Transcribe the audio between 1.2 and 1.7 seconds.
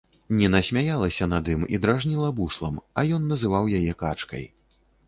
над ім